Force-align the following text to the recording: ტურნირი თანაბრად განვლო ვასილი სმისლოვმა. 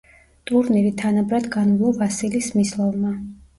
ტურნირი 0.51 0.93
თანაბრად 1.01 1.51
განვლო 1.57 1.93
ვასილი 2.01 2.43
სმისლოვმა. 2.49 3.17